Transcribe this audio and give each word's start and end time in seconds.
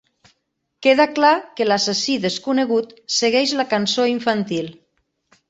Queda 0.85 1.05
clar 1.19 1.33
que 1.59 1.67
l'assassí 1.67 2.15
desconegut 2.23 2.97
segueix 3.19 3.55
la 3.61 3.67
cançó 3.77 4.09
infantil. 4.17 4.75